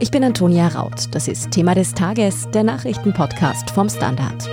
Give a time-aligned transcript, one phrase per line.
[0.00, 1.06] Ich bin Antonia Raut.
[1.12, 4.48] Das ist Thema des Tages, der Nachrichtenpodcast vom Standard.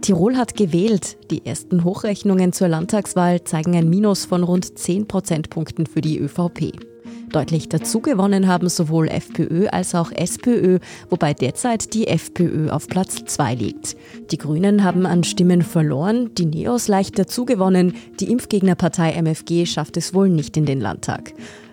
[0.00, 1.18] Tirol hat gewählt.
[1.30, 6.89] Die ersten Hochrechnungen zur Landtagswahl zeigen ein Minus von rund 10 Prozentpunkten für die ÖVP.
[7.32, 10.80] Deutlich dazugewonnen haben sowohl FPÖ als auch SPÖ,
[11.10, 13.96] wobei derzeit die FPÖ auf Platz 2 liegt.
[14.32, 20.12] Die Grünen haben an Stimmen verloren, die Neos leicht dazugewonnen, die Impfgegnerpartei MFG schafft es
[20.12, 21.32] wohl nicht in den Landtag.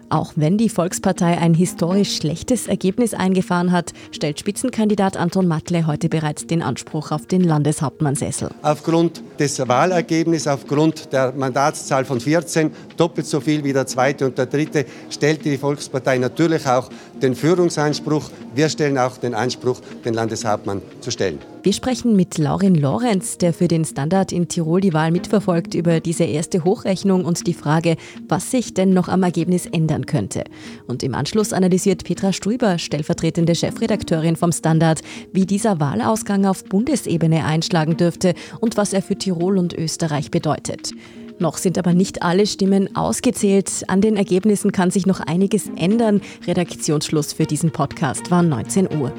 [0.10, 6.08] Auch wenn die Volkspartei ein historisch schlechtes Ergebnis eingefahren hat, stellt Spitzenkandidat Anton Matle heute
[6.08, 8.50] bereits den Anspruch auf den Landeshauptmannsessel.
[8.62, 14.38] Aufgrund des Wahlergebnisses, aufgrund der Mandatszahl von 14, doppelt so viel wie der zweite und
[14.38, 16.90] der dritte, stellt die Volkspartei natürlich auch
[17.22, 18.30] den Führungsanspruch.
[18.56, 21.40] Wir stellen auch den Anspruch, den Landeshauptmann zu stellen.
[21.68, 26.00] Wir sprechen mit Laurin Lorenz, der für den Standard in Tirol die Wahl mitverfolgt, über
[26.00, 27.98] diese erste Hochrechnung und die Frage,
[28.30, 30.46] was sich denn noch am Ergebnis ändern könnte.
[30.88, 35.02] Und im Anschluss analysiert Petra Strüber, stellvertretende Chefredakteurin vom Standard,
[35.34, 40.92] wie dieser Wahlausgang auf Bundesebene einschlagen dürfte und was er für Tirol und Österreich bedeutet.
[41.38, 43.84] Noch sind aber nicht alle Stimmen ausgezählt.
[43.90, 46.22] An den Ergebnissen kann sich noch einiges ändern.
[46.48, 49.12] Redaktionsschluss für diesen Podcast war 19 Uhr.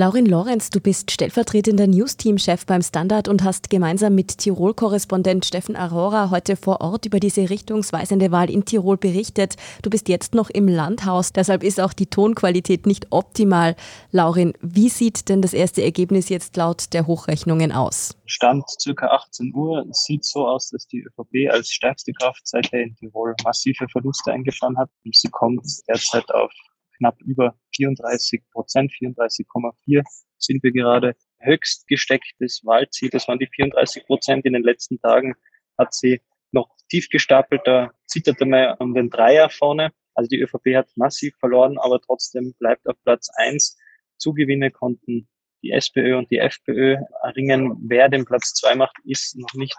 [0.00, 6.30] Laurin Lorenz, du bist stellvertretender Newsteam-Chef beim Standard und hast gemeinsam mit Tirol-Korrespondent Steffen Aurora
[6.30, 9.56] heute vor Ort über diese richtungsweisende Wahl in Tirol berichtet.
[9.82, 13.74] Du bist jetzt noch im Landhaus, deshalb ist auch die Tonqualität nicht optimal.
[14.12, 18.16] Laurin, wie sieht denn das erste Ergebnis jetzt laut der Hochrechnungen aus?
[18.26, 18.62] Stand
[18.94, 19.06] ca.
[19.08, 19.84] 18 Uhr.
[19.90, 24.78] Sieht so aus, dass die ÖVP als stärkste Kraft seither in Tirol massive Verluste eingefahren
[24.78, 24.90] hat.
[25.12, 26.52] Sie kommt derzeit auf
[26.98, 30.02] knapp über 34 Prozent, 34,4
[30.38, 31.14] sind wir gerade.
[31.40, 35.34] Höchst gestecktes Wahlziel, das waren die 34 Prozent in den letzten Tagen,
[35.78, 36.20] hat sie
[36.50, 39.92] noch tief gestapelt, da zitterte man um den Dreier vorne.
[40.14, 43.76] Also die ÖVP hat massiv verloren, aber trotzdem bleibt auf Platz eins.
[44.16, 45.28] Zugewinne konnten
[45.62, 47.76] die SPÖ und die FPÖ erringen.
[47.88, 49.76] Wer den Platz zwei macht, ist noch nicht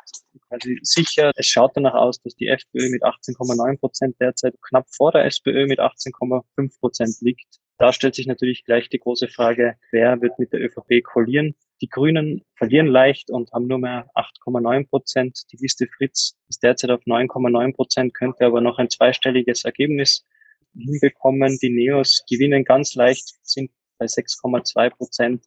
[0.48, 1.32] quasi sicher.
[1.36, 5.68] Es schaut danach aus, dass die FPÖ mit 18,9 Prozent derzeit knapp vor der SPÖ
[5.68, 7.60] mit 18,5 Prozent liegt.
[7.80, 11.56] Da stellt sich natürlich gleich die große Frage, wer wird mit der ÖVP koalieren?
[11.82, 15.44] Die Grünen verlieren leicht und haben nur mehr 8,9 Prozent.
[15.54, 20.26] Die Liste Fritz ist derzeit auf 9,9 Prozent, könnte aber noch ein zweistelliges Ergebnis
[20.74, 21.58] hinbekommen.
[21.62, 25.46] Die Neos gewinnen ganz leicht, sind bei 6,2 Prozent.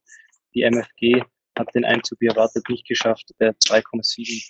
[0.54, 1.22] Die MFG
[1.58, 4.42] hat den Einzug wie erwartet nicht geschafft, der 2,7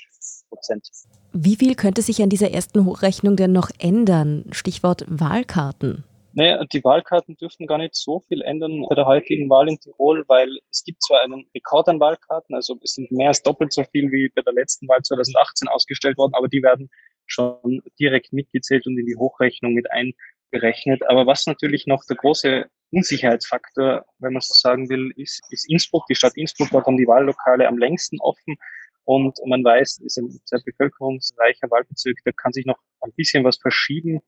[0.48, 0.88] Prozent.
[1.32, 4.44] Wie viel könnte sich an dieser ersten Hochrechnung denn noch ändern?
[4.52, 6.04] Stichwort Wahlkarten.
[6.34, 10.24] Naja, die Wahlkarten dürften gar nicht so viel ändern bei der heutigen Wahl in Tirol,
[10.28, 13.84] weil es gibt zwar einen Rekord an Wahlkarten, also es sind mehr als doppelt so
[13.84, 16.90] viel wie bei der letzten Wahl 2018 ausgestellt worden, aber die werden
[17.26, 21.02] schon direkt mitgezählt und in die Hochrechnung mit einberechnet.
[21.08, 26.06] Aber was natürlich noch der große Unsicherheitsfaktor, wenn man so sagen will, ist, ist Innsbruck.
[26.06, 28.56] Die Stadt Innsbruck hat dann die Wahllokale am längsten offen.
[29.04, 33.44] Und man weiß, es ist ein sehr bevölkerungsreicher Wahlbezirk, da kann sich noch ein bisschen
[33.44, 34.20] was verschieben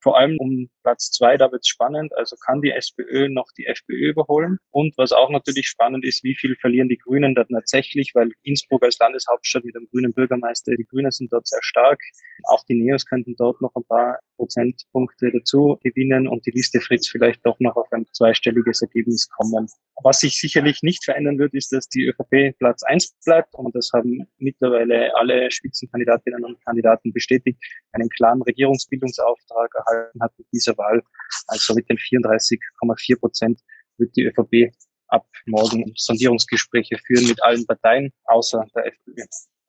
[0.00, 2.16] vor allem um Platz zwei, da wird es spannend.
[2.16, 4.58] Also kann die SPÖ noch die FPÖ überholen?
[4.70, 8.82] Und was auch natürlich spannend ist, wie viel verlieren die Grünen da tatsächlich, weil Innsbruck
[8.82, 12.00] als Landeshauptstadt mit einem grünen Bürgermeister, die Grünen sind dort sehr stark.
[12.44, 17.08] Auch die Neos könnten dort noch ein paar Prozentpunkte dazu gewinnen und die Liste Fritz
[17.08, 19.68] vielleicht doch noch auf ein zweistelliges Ergebnis kommen.
[20.02, 23.90] Was sich sicherlich nicht verändern wird, ist, dass die ÖVP Platz eins bleibt und das
[23.92, 27.62] haben mittlerweile alle Spitzenkandidatinnen und Kandidaten bestätigt,
[27.92, 29.89] einen klaren Regierungsbildungsauftrag erhalten
[30.20, 31.02] hat mit dieser Wahl.
[31.46, 33.60] Also mit den 34,4 Prozent
[33.98, 34.72] wird die ÖVP
[35.08, 39.24] ab morgen Sondierungsgespräche führen mit allen Parteien außer der FPÖ.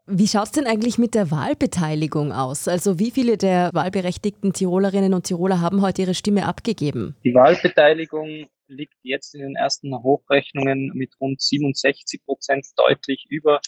[0.08, 2.68] Wie schaut es denn eigentlich mit der Wahlbeteiligung aus?
[2.68, 7.16] Also wie viele der wahlberechtigten Tirolerinnen und Tiroler haben heute ihre Stimme abgegeben?
[7.24, 13.62] Die Wahlbeteiligung liegt jetzt in den ersten Hochrechnungen mit rund 67 Prozent deutlich über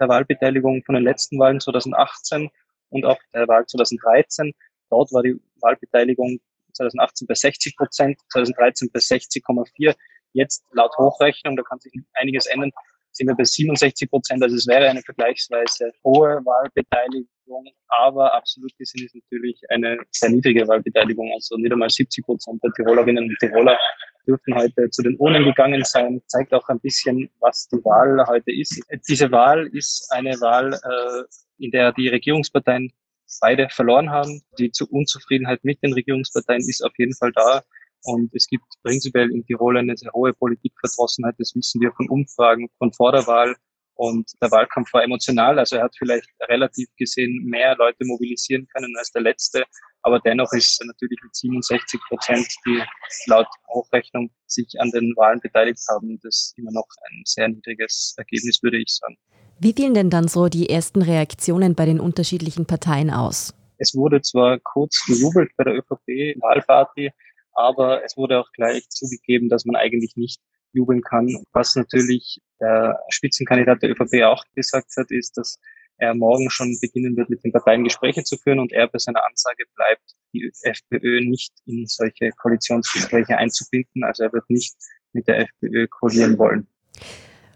[0.00, 2.48] der Wahlbeteiligung von den letzten Wahlen 2018
[2.88, 4.52] und auch der Wahl 2013.
[4.90, 6.38] Dort war die Wahlbeteiligung
[6.74, 9.94] 2018 bei 60 Prozent, 2013 bei 60,4.
[10.32, 12.70] Jetzt laut Hochrechnung, da kann sich einiges ändern,
[13.12, 14.42] sind wir bei 67 Prozent.
[14.42, 20.68] Also es wäre eine vergleichsweise hohe Wahlbeteiligung, aber absolut gesehen ist natürlich eine sehr niedrige
[20.68, 21.30] Wahlbeteiligung.
[21.32, 23.78] Also nicht einmal 70 Prozent der Tirolerinnen und Tiroler
[24.26, 26.20] dürfen heute zu den Urnen gegangen sein.
[26.26, 28.82] Zeigt auch ein bisschen, was die Wahl heute ist.
[29.08, 32.92] Diese Wahl ist eine Wahl, äh, in der die Regierungsparteien
[33.40, 34.42] beide verloren haben.
[34.58, 37.62] Die Unzufriedenheit mit den Regierungsparteien ist auf jeden Fall da.
[38.04, 41.34] Und es gibt prinzipiell in Tirol eine sehr hohe Politikverdrossenheit.
[41.38, 43.56] Das wissen wir von Umfragen von vor der Wahl.
[43.94, 45.58] Und der Wahlkampf war emotional.
[45.58, 49.64] Also er hat vielleicht relativ gesehen mehr Leute mobilisieren können als der letzte.
[50.02, 52.82] Aber dennoch ist natürlich mit 67 Prozent, die
[53.26, 58.62] laut Hochrechnung sich an den Wahlen beteiligt haben, das immer noch ein sehr niedriges Ergebnis,
[58.62, 59.16] würde ich sagen.
[59.58, 63.54] Wie fielen denn dann so die ersten Reaktionen bei den unterschiedlichen Parteien aus?
[63.78, 67.10] Es wurde zwar kurz gejubelt bei der ÖVP-Wahlparty,
[67.52, 70.42] aber es wurde auch gleich zugegeben, dass man eigentlich nicht
[70.72, 71.42] jubeln kann.
[71.52, 75.58] Was natürlich der Spitzenkandidat der ÖVP auch gesagt hat, ist, dass
[75.96, 79.24] er morgen schon beginnen wird, mit den Parteien Gespräche zu führen und er bei seiner
[79.26, 84.04] Ansage bleibt, die FPÖ nicht in solche Koalitionsgespräche einzubinden.
[84.04, 84.74] Also er wird nicht
[85.14, 86.66] mit der FPÖ koalieren wollen.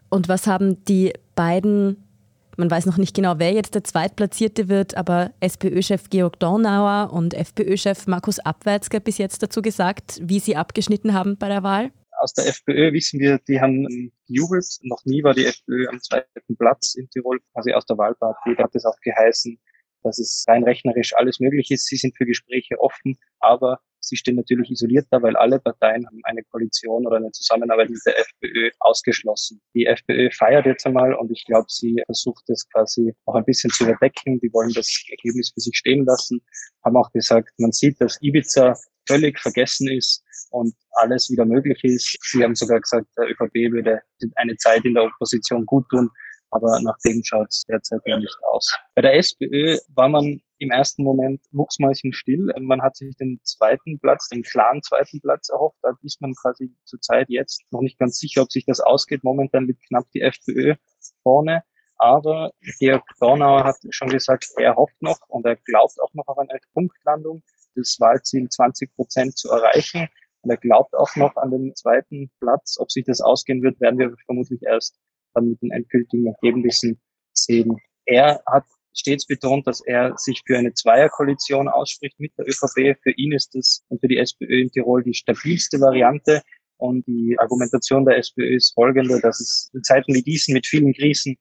[0.09, 1.97] Und was haben die beiden,
[2.59, 7.33] man weiß noch nicht genau, wer jetzt der Zweitplatzierte wird, aber SPÖ-Chef Georg Dornauer und
[7.33, 11.93] FPÖ-Chef Markus Abwärtsger bis jetzt dazu gesagt, wie sie abgeschnitten haben bei der Wahl?
[12.21, 14.67] Aus der FPÖ wissen wir, die haben gejubelt.
[14.83, 18.57] Noch nie war die FPÖ am zweiten Platz in Tirol, quasi aus der Wahlparty.
[18.59, 19.59] Da hat es auch geheißen,
[20.03, 21.87] dass es rein rechnerisch alles möglich ist.
[21.87, 26.21] Sie sind für Gespräche offen, aber sie stehen natürlich isoliert da, weil alle Parteien haben
[26.25, 29.61] eine Koalition oder eine Zusammenarbeit mit der FPÖ ausgeschlossen.
[29.75, 33.71] Die FPÖ feiert jetzt einmal und ich glaube, sie versucht es quasi auch ein bisschen
[33.71, 34.41] zu überdecken.
[34.41, 36.41] Die wollen das Ergebnis für sich stehen lassen,
[36.85, 38.75] haben auch gesagt, man sieht, dass Ibiza
[39.07, 42.19] völlig vergessen ist und alles wieder möglich ist.
[42.23, 44.01] Sie haben sogar gesagt, der ÖVP würde
[44.37, 46.11] eine Zeit in der Opposition gut tun
[46.51, 48.73] aber nach dem schaut es derzeit ja nicht aus.
[48.95, 52.53] Bei der SPÖ war man im ersten Moment mucksmäuschenstill.
[52.61, 55.79] Man hat sich den zweiten Platz, den klaren zweiten Platz erhofft.
[55.83, 59.25] Da ist man quasi zurzeit jetzt noch nicht ganz sicher, ob sich das ausgeht.
[59.25, 60.75] Momentan liegt knapp die FPÖ
[61.23, 61.63] vorne.
[61.97, 66.39] Aber Georg Dornauer hat schon gesagt, er hofft noch und er glaubt auch noch auf
[66.39, 67.43] eine Punktlandung,
[67.75, 70.09] das Wahlziel 20 Prozent zu erreichen.
[70.43, 72.79] Und er glaubt auch noch an den zweiten Platz.
[72.79, 74.99] Ob sich das ausgehen wird, werden wir vermutlich erst
[75.35, 77.01] dann mit den endgültigen Ergebnissen
[77.33, 77.79] sehen.
[78.07, 82.99] Er hat stets betont, dass er sich für eine Zweierkoalition ausspricht mit der ÖVP.
[83.03, 86.43] Für ihn ist das und für die SPÖ in Tirol die stabilste Variante.
[86.77, 90.95] Und die Argumentation der SPÖ ist folgende, dass es in Zeiten wie diesen mit vielen
[90.95, 91.37] Krisen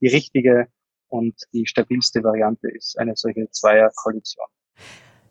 [0.00, 0.66] die richtige
[1.08, 4.46] und die stabilste Variante ist, eine solche Zweierkoalition.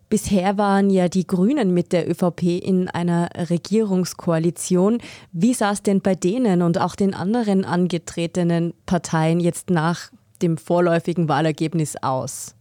[0.10, 4.98] Bisher waren ja die Grünen mit der ÖVP in einer Regierungskoalition.
[5.32, 10.12] Wie sah es denn bei denen und auch den anderen angetretenen Parteien jetzt nach
[10.42, 12.56] dem vorläufigen Wahlergebnis aus?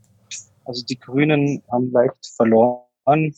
[0.64, 3.34] Also die Grünen haben leicht verloren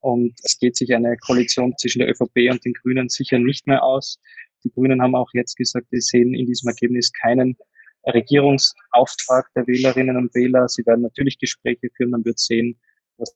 [0.00, 3.82] und es geht sich eine Koalition zwischen der ÖVP und den Grünen sicher nicht mehr
[3.82, 4.18] aus.
[4.64, 7.56] Die Grünen haben auch jetzt gesagt, sie sehen in diesem Ergebnis keinen
[8.06, 10.68] Regierungsauftrag der Wählerinnen und Wähler.
[10.68, 12.78] Sie werden natürlich Gespräche führen, man wird sehen,
[13.16, 13.34] was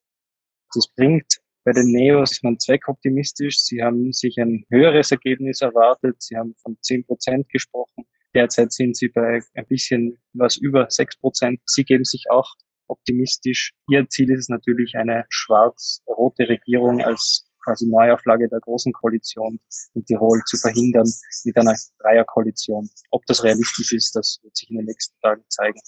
[0.74, 1.40] das bringt.
[1.64, 3.60] Bei den Neos man zweckoptimistisch.
[3.60, 6.16] Sie haben sich ein höheres Ergebnis erwartet.
[6.22, 8.04] Sie haben von 10 Prozent gesprochen.
[8.34, 11.60] Derzeit sind sie bei ein bisschen was über 6 Prozent.
[11.66, 12.54] Sie geben sich auch
[12.86, 13.72] optimistisch.
[13.88, 19.60] Ihr Ziel ist es natürlich, eine schwarz-rote Regierung als quasi Neuauflage der Großen Koalition
[19.94, 21.10] in Tirol zu verhindern
[21.44, 22.88] mit einer Dreierkoalition.
[23.10, 25.80] Ob das realistisch ist, das wird sich in den nächsten Tagen zeigen.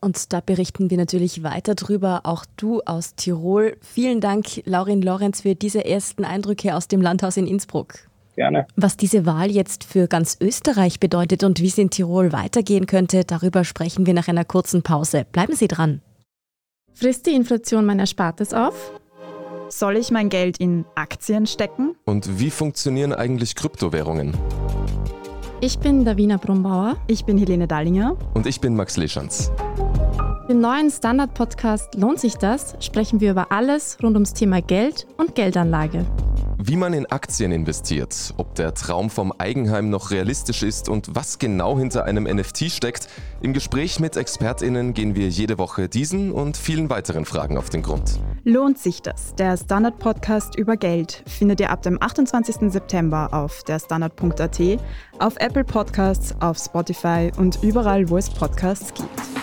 [0.00, 3.76] Und da berichten wir natürlich weiter drüber, auch du aus Tirol.
[3.80, 8.10] Vielen Dank, Laurin Lorenz, für diese ersten Eindrücke aus dem Landhaus in Innsbruck.
[8.36, 8.66] Gerne.
[8.76, 13.24] Was diese Wahl jetzt für ganz Österreich bedeutet und wie es in Tirol weitergehen könnte,
[13.24, 15.24] darüber sprechen wir nach einer kurzen Pause.
[15.30, 16.00] Bleiben Sie dran.
[16.92, 18.92] Frisst die Inflation mein Erspartes auf?
[19.68, 21.96] Soll ich mein Geld in Aktien stecken?
[22.04, 24.36] Und wie funktionieren eigentlich Kryptowährungen?
[25.60, 26.96] Ich bin Davina Brumbauer.
[27.06, 28.16] Ich bin Helene Dallinger.
[28.34, 29.50] Und ich bin Max Leschanz.
[30.48, 32.76] Im neuen Standard-Podcast Lohnt sich das?
[32.80, 36.04] sprechen wir über alles rund ums Thema Geld und Geldanlage.
[36.66, 41.38] Wie man in Aktien investiert, ob der Traum vom Eigenheim noch realistisch ist und was
[41.38, 43.06] genau hinter einem NFT steckt.
[43.42, 47.82] Im Gespräch mit ExpertInnen gehen wir jede Woche diesen und vielen weiteren Fragen auf den
[47.82, 48.18] Grund.
[48.44, 49.34] Lohnt sich das?
[49.34, 52.72] Der Standard-Podcast über Geld findet ihr ab dem 28.
[52.72, 54.60] September auf der Standard.at,
[55.18, 59.33] auf Apple Podcasts, auf Spotify und überall, wo es Podcasts gibt.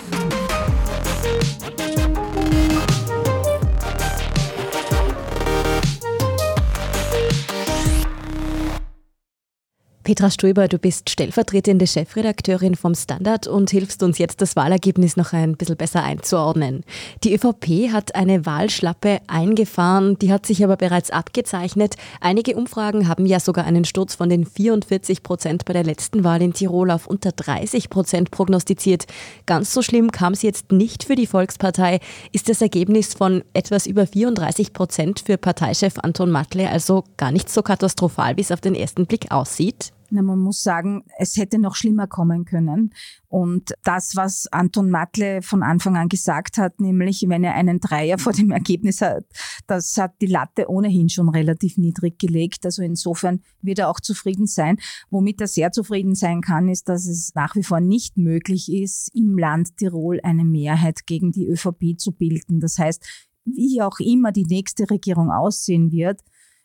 [10.04, 15.32] Petra Stoiber, du bist stellvertretende Chefredakteurin vom Standard und hilfst uns jetzt, das Wahlergebnis noch
[15.32, 16.82] ein bisschen besser einzuordnen.
[17.22, 21.94] Die ÖVP hat eine Wahlschlappe eingefahren, die hat sich aber bereits abgezeichnet.
[22.20, 26.42] Einige Umfragen haben ja sogar einen Sturz von den 44 Prozent bei der letzten Wahl
[26.42, 29.06] in Tirol auf unter 30 Prozent prognostiziert.
[29.46, 32.00] Ganz so schlimm kam es jetzt nicht für die Volkspartei.
[32.32, 37.48] Ist das Ergebnis von etwas über 34 Prozent für Parteichef Anton Matle also gar nicht
[37.48, 39.92] so katastrophal, wie es auf den ersten Blick aussieht?
[40.14, 42.92] Na, man muss sagen, es hätte noch schlimmer kommen können.
[43.28, 48.18] Und das, was Anton Matle von Anfang an gesagt hat, nämlich wenn er einen Dreier
[48.18, 49.24] vor dem Ergebnis hat,
[49.66, 52.66] das hat die Latte ohnehin schon relativ niedrig gelegt.
[52.66, 54.76] Also insofern wird er auch zufrieden sein.
[55.08, 59.10] Womit er sehr zufrieden sein kann, ist, dass es nach wie vor nicht möglich ist,
[59.14, 62.60] im Land Tirol eine Mehrheit gegen die ÖVP zu bilden.
[62.60, 63.02] Das heißt,
[63.46, 66.20] wie auch immer die nächste Regierung aussehen wird,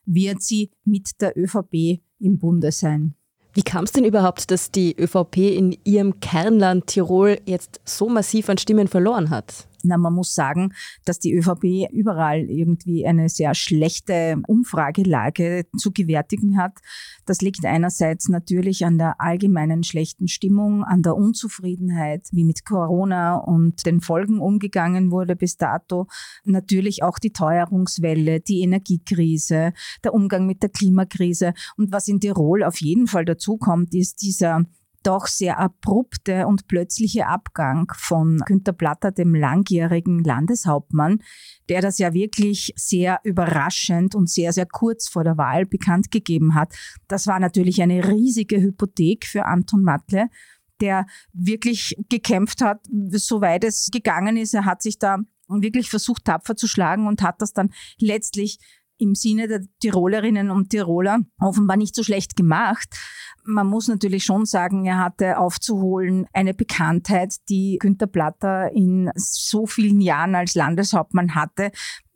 [0.05, 3.15] wird sie mit der ÖVP im Bunde sein.
[3.57, 8.49] Wie kam es denn überhaupt, dass die ÖVP in ihrem Kernland Tirol jetzt so massiv
[8.49, 9.66] an Stimmen verloren hat?
[9.83, 10.73] Na, man muss sagen,
[11.05, 16.73] dass die ÖVP überall irgendwie eine sehr schlechte Umfragelage zu gewärtigen hat.
[17.25, 23.35] Das liegt einerseits natürlich an der allgemeinen schlechten Stimmung, an der Unzufriedenheit, wie mit Corona
[23.35, 26.07] und den Folgen umgegangen wurde bis dato.
[26.43, 31.53] Natürlich auch die Teuerungswelle, die Energiekrise, der Umgang mit der Klimakrise.
[31.77, 34.65] Und was in Tirol auf jeden Fall dazu kommt, ist dieser
[35.07, 41.23] doch sehr abrupte und plötzliche Abgang von Günter Platter, dem langjährigen Landeshauptmann,
[41.69, 46.55] der das ja wirklich sehr überraschend und sehr, sehr kurz vor der Wahl bekannt gegeben
[46.55, 46.73] hat.
[47.07, 50.29] Das war natürlich eine riesige Hypothek für Anton Matle
[50.79, 54.53] der wirklich gekämpft hat, soweit es gegangen ist.
[54.53, 58.59] Er hat sich da wirklich versucht, tapfer zu schlagen und hat das dann letztlich
[58.97, 62.95] im Sinne der Tirolerinnen und Tiroler offenbar nicht so schlecht gemacht.
[63.43, 69.65] Man muss natürlich schon sagen, er hatte aufzuholen eine Bekanntheit, die Günter Platter in so
[69.65, 71.71] vielen Jahren als Landeshauptmann hatte.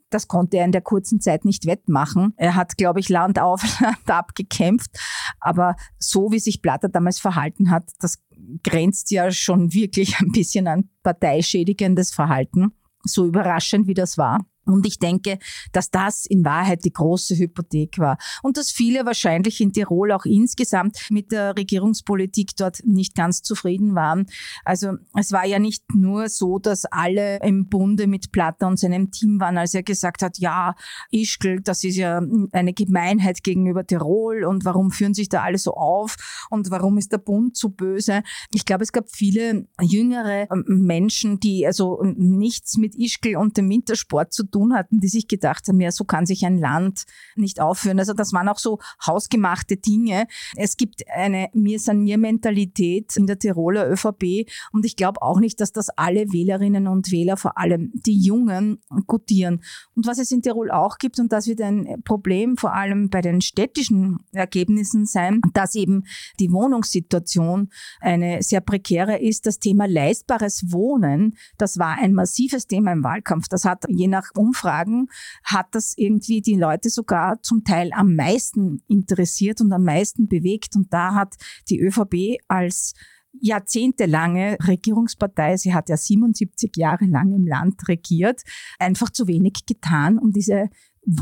[0.09, 2.33] Das konnte er in der kurzen Zeit nicht wettmachen.
[2.35, 4.91] Er hat, glaube ich, Land auf, Land ab gekämpft.
[5.39, 8.21] Aber so wie sich Platter damals verhalten hat, das
[8.63, 12.73] grenzt ja schon wirklich ein bisschen an parteischädigendes Verhalten.
[13.03, 14.45] So überraschend wie das war.
[14.65, 15.39] Und ich denke,
[15.71, 18.17] dass das in Wahrheit die große Hypothek war.
[18.43, 23.95] Und dass viele wahrscheinlich in Tirol auch insgesamt mit der Regierungspolitik dort nicht ganz zufrieden
[23.95, 24.25] waren.
[24.63, 29.11] Also es war ja nicht nur so, dass alle im Bunde mit Platter und seinem
[29.11, 30.75] Team waren, als er gesagt hat, ja,
[31.11, 35.73] Ischgl, das ist ja eine Gemeinheit gegenüber Tirol und warum führen sich da alle so
[35.73, 38.23] auf und warum ist der Bund so böse?
[38.53, 44.33] Ich glaube, es gab viele jüngere Menschen, die also nichts mit Ischgl und dem Wintersport
[44.33, 47.05] zu tun hatten, die sich gedacht haben, ja, so kann sich ein Land
[47.35, 47.99] nicht aufführen.
[47.99, 50.27] Also das waren auch so hausgemachte Dinge.
[50.55, 55.39] Es gibt eine Mir san mir Mentalität in der Tiroler ÖVP und ich glaube auch
[55.39, 59.61] nicht, dass das alle Wählerinnen und Wähler, vor allem die Jungen, gutieren.
[59.95, 63.21] Und was es in Tirol auch gibt, und das wird ein Problem vor allem bei
[63.21, 66.03] den städtischen Ergebnissen sein, dass eben
[66.39, 69.45] die Wohnungssituation eine sehr prekäre ist.
[69.45, 73.47] Das Thema leistbares Wohnen, das war ein massives Thema im Wahlkampf.
[73.47, 75.07] Das hat je nach Umfragen
[75.43, 80.75] hat das irgendwie die Leute sogar zum Teil am meisten interessiert und am meisten bewegt.
[80.75, 81.35] Und da hat
[81.69, 82.93] die ÖVP als
[83.39, 88.41] jahrzehntelange Regierungspartei, sie hat ja 77 Jahre lang im Land regiert,
[88.79, 90.69] einfach zu wenig getan, um diese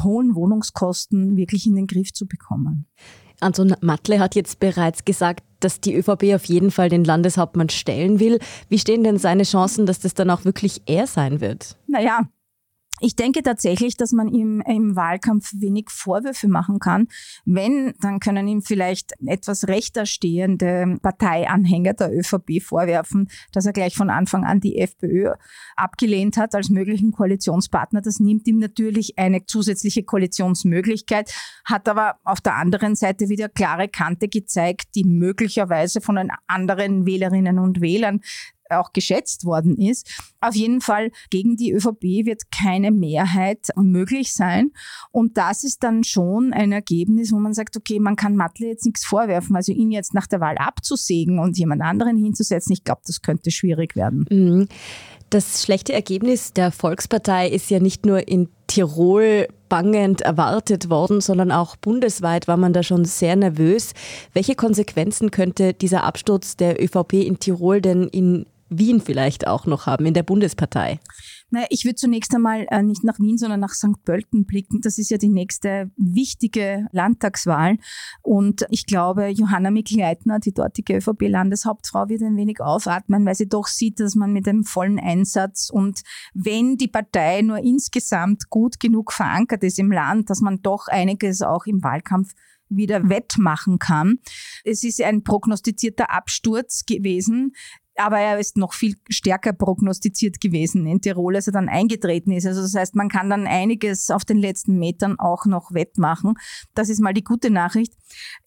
[0.03, 2.87] hohen Wohnungskosten wirklich in den Griff zu bekommen.
[3.41, 8.19] Anton Matle hat jetzt bereits gesagt, dass die ÖVP auf jeden Fall den Landeshauptmann stellen
[8.19, 8.39] will.
[8.67, 11.77] Wie stehen denn seine Chancen, dass das dann auch wirklich er sein wird?
[11.87, 12.27] Naja,
[12.99, 17.07] ich denke tatsächlich, dass man ihm im Wahlkampf wenig Vorwürfe machen kann.
[17.45, 23.95] Wenn, dann können ihm vielleicht etwas rechter stehende Parteianhänger der ÖVP vorwerfen, dass er gleich
[23.95, 25.33] von Anfang an die FPÖ
[25.75, 28.01] abgelehnt hat als möglichen Koalitionspartner.
[28.01, 31.33] Das nimmt ihm natürlich eine zusätzliche Koalitionsmöglichkeit,
[31.65, 37.05] hat aber auf der anderen Seite wieder klare Kante gezeigt, die möglicherweise von den anderen
[37.05, 38.21] Wählerinnen und Wählern
[38.69, 40.07] auch geschätzt worden ist.
[40.41, 44.71] Auf jeden Fall gegen die ÖVP wird keine Mehrheit möglich sein.
[45.11, 48.85] Und das ist dann schon ein Ergebnis, wo man sagt, okay, man kann Matle jetzt
[48.85, 49.55] nichts vorwerfen.
[49.55, 53.51] Also ihn jetzt nach der Wahl abzusägen und jemand anderen hinzusetzen, ich glaube, das könnte
[53.51, 54.25] schwierig werden.
[54.29, 54.67] Mhm.
[55.29, 61.51] Das schlechte Ergebnis der Volkspartei ist ja nicht nur in Tirol bangend erwartet worden, sondern
[61.51, 63.93] auch bundesweit war man da schon sehr nervös.
[64.33, 69.85] Welche Konsequenzen könnte dieser Absturz der ÖVP in Tirol denn in Wien vielleicht auch noch
[69.85, 70.99] haben, in der Bundespartei?
[71.51, 74.03] Naja, ich würde zunächst einmal äh, nicht nach Wien, sondern nach St.
[74.05, 74.81] Pölten blicken.
[74.81, 77.77] Das ist ja die nächste wichtige Landtagswahl.
[78.21, 83.67] Und ich glaube, Johanna Mikl-Leitner, die dortige ÖVP-Landeshauptfrau, wird ein wenig aufatmen, weil sie doch
[83.67, 86.01] sieht, dass man mit dem vollen Einsatz und
[86.33, 91.41] wenn die Partei nur insgesamt gut genug verankert ist im Land, dass man doch einiges
[91.41, 92.33] auch im Wahlkampf
[92.69, 94.19] wieder wettmachen kann.
[94.63, 97.53] Es ist ein prognostizierter Absturz gewesen
[97.99, 102.45] aber er ist noch viel stärker prognostiziert gewesen in Tirol, als er dann eingetreten ist.
[102.45, 106.35] Also das heißt, man kann dann einiges auf den letzten Metern auch noch wettmachen.
[106.73, 107.93] Das ist mal die gute Nachricht.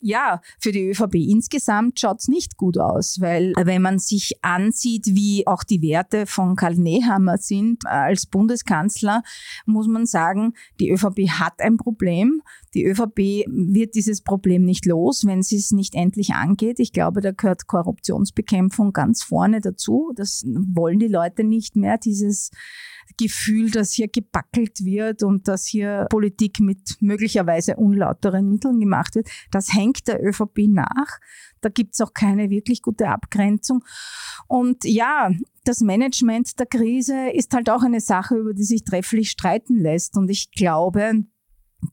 [0.00, 5.46] Ja, für die ÖVP insgesamt schaut's nicht gut aus, weil wenn man sich ansieht, wie
[5.46, 9.22] auch die Werte von Karl Nehammer sind als Bundeskanzler,
[9.66, 12.42] muss man sagen, die ÖVP hat ein Problem.
[12.74, 16.80] Die ÖVP wird dieses Problem nicht los, wenn sie es nicht endlich angeht.
[16.80, 20.12] Ich glaube, da gehört Korruptionsbekämpfung ganz vorne dazu.
[20.14, 22.50] Das wollen die Leute nicht mehr, dieses
[23.18, 29.28] Gefühl, dass hier gebackelt wird und dass hier Politik mit möglicherweise unlauteren Mitteln gemacht wird.
[29.50, 31.18] Das hängt der ÖVP nach.
[31.60, 33.84] Da gibt's auch keine wirklich gute Abgrenzung.
[34.48, 35.30] Und ja,
[35.64, 40.16] das Management der Krise ist halt auch eine Sache, über die sich trefflich streiten lässt.
[40.16, 41.24] Und ich glaube,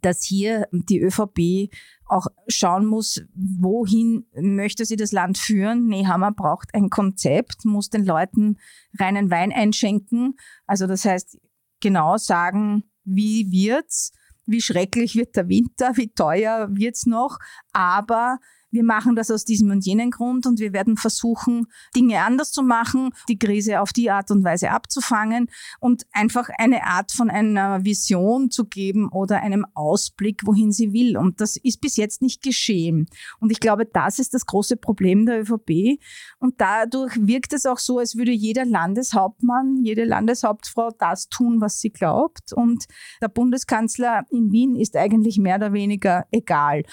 [0.01, 1.72] dass hier die ÖVP
[2.10, 5.88] auch schauen muss, wohin möchte sie das Land führen.
[5.88, 8.58] Nehammer braucht ein Konzept, muss den Leuten
[9.00, 10.36] reinen Wein einschenken.
[10.66, 11.38] Also das heißt,
[11.80, 14.12] genau sagen, wie wird's,
[14.46, 17.38] wie schrecklich wird der Winter, wie teuer wird's noch,
[17.72, 18.39] aber
[18.72, 22.62] wir machen das aus diesem und jenen Grund und wir werden versuchen, Dinge anders zu
[22.62, 25.50] machen, die Krise auf die Art und Weise abzufangen
[25.80, 31.18] und einfach eine Art von einer Vision zu geben oder einem Ausblick, wohin sie will.
[31.18, 33.08] Und das ist bis jetzt nicht geschehen.
[33.40, 36.00] Und ich glaube, das ist das große Problem der ÖVP.
[36.40, 41.80] Und dadurch wirkt es auch so, als würde jeder Landeshauptmann, jede Landeshauptfrau das tun, was
[41.80, 42.54] sie glaubt.
[42.54, 42.86] Und
[43.22, 46.84] der Bundeskanzler in Wien ist eigentlich mehr oder weniger egal.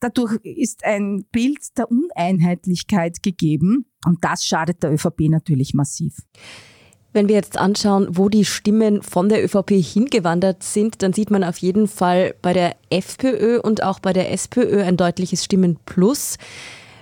[0.00, 3.86] Dadurch ist ein Bild der Uneinheitlichkeit gegeben.
[4.04, 6.16] Und das schadet der ÖVP natürlich massiv.
[7.12, 11.44] Wenn wir jetzt anschauen, wo die Stimmen von der ÖVP hingewandert sind, dann sieht man
[11.44, 16.36] auf jeden Fall bei der FPÖ und auch bei der SPÖ ein deutliches Stimmenplus.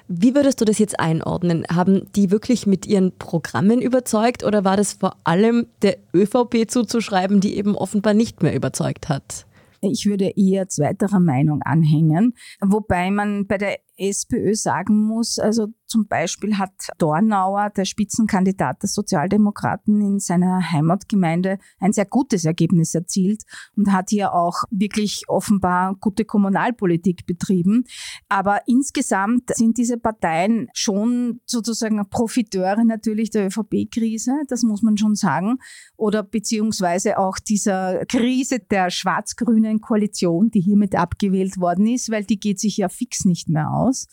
[0.07, 1.65] Wie würdest du das jetzt einordnen?
[1.69, 7.41] Haben die wirklich mit ihren Programmen überzeugt oder war das vor allem der ÖVP zuzuschreiben,
[7.41, 9.47] die eben offenbar nicht mehr überzeugt hat?
[9.91, 16.09] Ich würde eher zweiterer Meinung anhängen, wobei man bei der SPÖ sagen muss, also zum
[16.09, 23.45] Beispiel hat Dornauer, der Spitzenkandidat der Sozialdemokraten in seiner Heimatgemeinde, ein sehr gutes Ergebnis erzielt
[23.77, 27.85] und hat hier auch wirklich offenbar gute Kommunalpolitik betrieben.
[28.29, 35.15] Aber insgesamt sind diese Parteien schon sozusagen Profiteure natürlich der ÖVP-Krise, das muss man schon
[35.15, 35.59] sagen,
[35.97, 42.41] oder beziehungsweise auch dieser Krise der schwarz-grünen Koalition, die hiermit abgewählt worden ist, weil die
[42.41, 44.09] geht sich ja fix nicht mehr aus.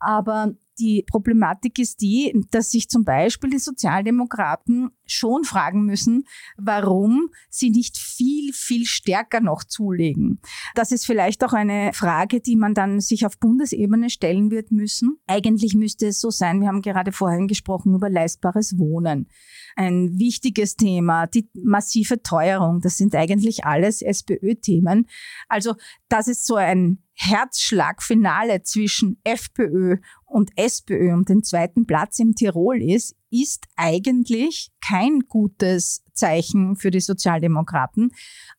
[0.00, 6.24] Aber die Problematik ist die, dass sich zum Beispiel die Sozialdemokraten schon fragen müssen,
[6.56, 10.40] warum sie nicht viel, viel stärker noch zulegen.
[10.74, 15.18] Das ist vielleicht auch eine Frage, die man dann sich auf Bundesebene stellen wird müssen.
[15.26, 19.28] Eigentlich müsste es so sein, wir haben gerade vorhin gesprochen über leistbares Wohnen.
[19.76, 25.06] Ein wichtiges Thema, die massive Teuerung, das sind eigentlich alles SPÖ-Themen.
[25.48, 25.74] Also
[26.08, 29.96] das ist so ein Herzschlagfinale zwischen FPÖ
[30.28, 36.90] und SPÖ um den zweiten Platz im Tirol ist, ist eigentlich kein gutes Zeichen für
[36.90, 38.12] die Sozialdemokraten.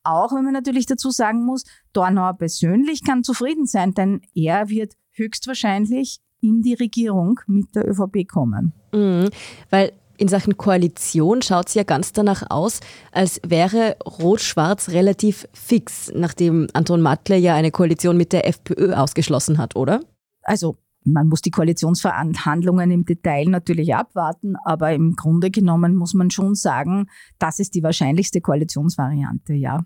[0.04, 4.94] Auch wenn man natürlich dazu sagen muss, Dornauer persönlich kann zufrieden sein, denn er wird
[5.14, 8.74] höchstwahrscheinlich in die Regierung mit der ÖVP kommen.
[8.94, 9.30] Mhm,
[9.70, 16.12] weil in Sachen Koalition schaut es ja ganz danach aus, als wäre Rot-Schwarz relativ fix,
[16.14, 20.02] nachdem Anton Matle ja eine Koalition mit der FPÖ ausgeschlossen hat, oder?
[20.44, 26.30] Also man muss die Koalitionsverhandlungen im Detail natürlich abwarten, aber im Grunde genommen muss man
[26.30, 27.08] schon sagen,
[27.38, 29.86] das ist die wahrscheinlichste Koalitionsvariante, ja.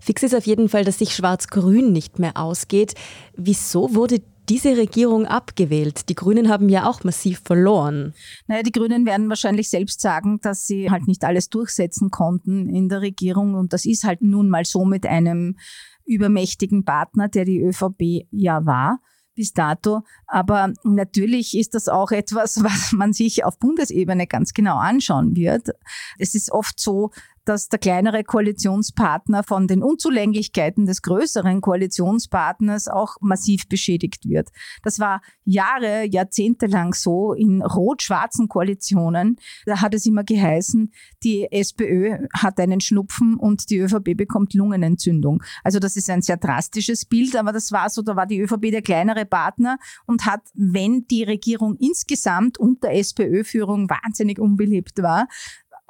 [0.00, 2.94] Fix ist auf jeden Fall, dass sich Schwarz-Grün nicht mehr ausgeht.
[3.36, 6.08] Wieso wurde diese Regierung abgewählt?
[6.08, 8.14] Die Grünen haben ja auch massiv verloren.
[8.48, 12.88] Naja, die Grünen werden wahrscheinlich selbst sagen, dass sie halt nicht alles durchsetzen konnten in
[12.88, 13.54] der Regierung.
[13.54, 15.56] Und das ist halt nun mal so mit einem
[16.04, 18.98] übermächtigen Partner, der die ÖVP ja war
[19.34, 20.02] bis dato.
[20.26, 25.70] Aber natürlich ist das auch etwas, was man sich auf Bundesebene ganz genau anschauen wird.
[26.18, 27.10] Es ist oft so,
[27.44, 34.50] dass der kleinere Koalitionspartner von den Unzulänglichkeiten des größeren Koalitionspartners auch massiv beschädigt wird.
[34.82, 39.36] Das war Jahre, Jahrzehnte lang so in rot-schwarzen Koalitionen.
[39.66, 40.92] Da hat es immer geheißen,
[41.24, 45.42] die SPÖ hat einen Schnupfen und die ÖVP bekommt Lungenentzündung.
[45.64, 48.70] Also das ist ein sehr drastisches Bild, aber das war so, da war die ÖVP
[48.70, 55.26] der kleinere Partner und hat, wenn die Regierung insgesamt unter SPÖ-Führung wahnsinnig unbeliebt war,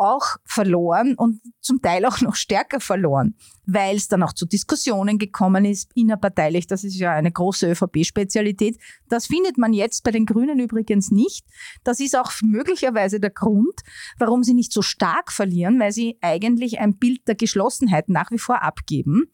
[0.01, 3.37] auch verloren und zum Teil auch noch stärker verloren,
[3.67, 6.67] weil es dann auch zu Diskussionen gekommen ist, innerparteilich.
[6.67, 8.79] Das ist ja eine große ÖVP-Spezialität.
[9.09, 11.45] Das findet man jetzt bei den Grünen übrigens nicht.
[11.85, 13.81] Das ist auch möglicherweise der Grund,
[14.19, 18.39] warum sie nicht so stark verlieren, weil sie eigentlich ein Bild der Geschlossenheit nach wie
[18.39, 19.27] vor abgeben.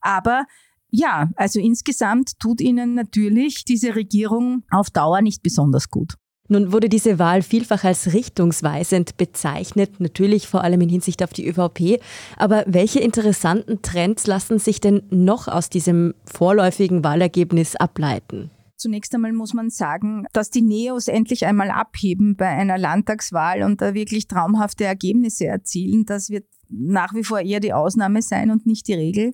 [0.00, 0.46] Aber
[0.90, 6.14] ja, also insgesamt tut ihnen natürlich diese Regierung auf Dauer nicht besonders gut.
[6.48, 11.48] Nun wurde diese Wahl vielfach als richtungsweisend bezeichnet, natürlich vor allem in Hinsicht auf die
[11.48, 12.00] ÖVP.
[12.36, 18.50] Aber welche interessanten Trends lassen sich denn noch aus diesem vorläufigen Wahlergebnis ableiten?
[18.76, 23.80] Zunächst einmal muss man sagen, dass die Neos endlich einmal abheben bei einer Landtagswahl und
[23.80, 26.04] da wirklich traumhafte Ergebnisse erzielen.
[26.04, 29.32] Das wird nach wie vor eher die Ausnahme sein und nicht die Regel.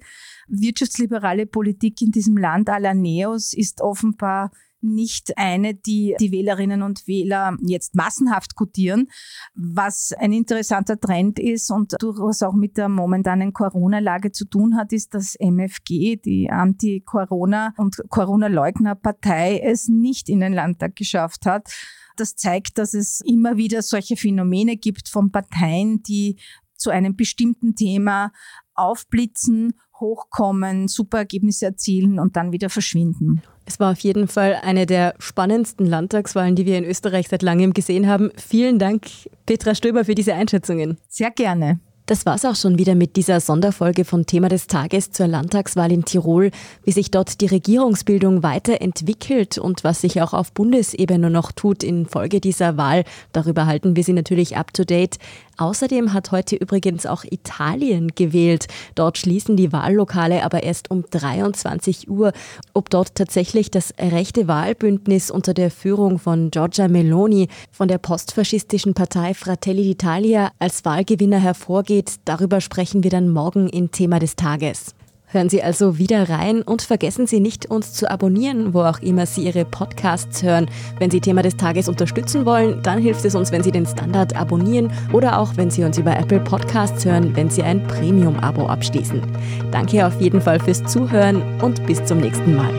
[0.48, 7.06] Wirtschaftsliberale Politik in diesem Land aller Neos ist offenbar nicht eine, die die Wählerinnen und
[7.06, 9.08] Wähler jetzt massenhaft kotieren,
[9.54, 14.92] was ein interessanter Trend ist und durchaus auch mit der momentanen Corona-Lage zu tun hat,
[14.92, 21.72] ist, dass MFG, die Anti-Corona- und Corona-Leugner-Partei, es nicht in den Landtag geschafft hat.
[22.16, 26.38] Das zeigt, dass es immer wieder solche Phänomene gibt von Parteien, die
[26.76, 28.32] zu einem bestimmten Thema
[28.74, 33.42] aufblitzen, hochkommen, super Ergebnisse erzielen und dann wieder verschwinden.
[33.64, 37.72] Es war auf jeden Fall eine der spannendsten Landtagswahlen, die wir in Österreich seit langem
[37.72, 38.30] gesehen haben.
[38.36, 39.06] Vielen Dank,
[39.46, 40.98] Petra Stöber, für diese Einschätzungen.
[41.08, 41.80] Sehr gerne.
[42.06, 46.04] Das war's auch schon wieder mit dieser Sonderfolge von Thema des Tages zur Landtagswahl in
[46.04, 46.50] Tirol,
[46.82, 52.06] wie sich dort die Regierungsbildung weiterentwickelt und was sich auch auf Bundesebene noch tut in
[52.06, 53.04] Folge dieser Wahl.
[53.30, 55.18] Darüber halten wir Sie natürlich up to date.
[55.62, 58.66] Außerdem hat heute übrigens auch Italien gewählt.
[58.96, 62.32] Dort schließen die Wahllokale aber erst um 23 Uhr.
[62.74, 68.94] Ob dort tatsächlich das rechte Wahlbündnis unter der Führung von Giorgia Meloni von der postfaschistischen
[68.94, 74.96] Partei Fratelli d'Italia als Wahlgewinner hervorgeht, darüber sprechen wir dann morgen in Thema des Tages.
[75.32, 79.24] Hören Sie also wieder rein und vergessen Sie nicht, uns zu abonnieren, wo auch immer
[79.24, 80.68] Sie Ihre Podcasts hören.
[80.98, 84.36] Wenn Sie Thema des Tages unterstützen wollen, dann hilft es uns, wenn Sie den Standard
[84.36, 89.22] abonnieren oder auch, wenn Sie uns über Apple Podcasts hören, wenn Sie ein Premium-Abo abschließen.
[89.70, 92.74] Danke auf jeden Fall fürs Zuhören und bis zum nächsten Mal.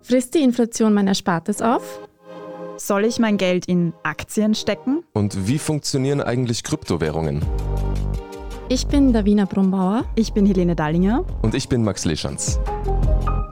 [0.00, 2.00] Frisst die Inflation mein Erspartes auf?
[2.78, 5.04] Soll ich mein Geld in Aktien stecken?
[5.12, 7.42] Und wie funktionieren eigentlich Kryptowährungen?
[8.70, 10.04] Ich bin Davina Brumbauer.
[10.14, 11.24] Ich bin Helene Dallinger.
[11.42, 12.60] Und ich bin Max Leschanz.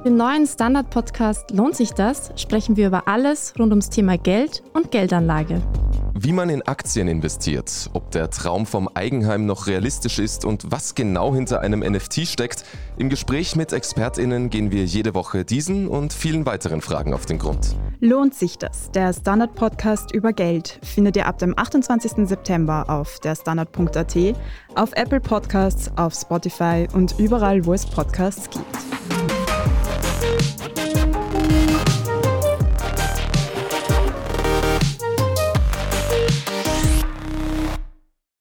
[0.05, 2.31] Im neuen Standard-Podcast Lohnt sich das?
[2.37, 5.63] sprechen wir über alles rund ums Thema Geld und Geldanlage.
[6.19, 10.95] Wie man in Aktien investiert, ob der Traum vom Eigenheim noch realistisch ist und was
[10.95, 12.65] genau hinter einem NFT steckt.
[12.97, 17.39] Im Gespräch mit ExpertInnen gehen wir jede Woche diesen und vielen weiteren Fragen auf den
[17.39, 17.77] Grund.
[18.01, 18.91] Lohnt sich das?
[18.93, 22.27] Der Standard-Podcast über Geld findet ihr ab dem 28.
[22.27, 24.17] September auf der Standard.at,
[24.75, 29.46] auf Apple Podcasts, auf Spotify und überall, wo es Podcasts gibt.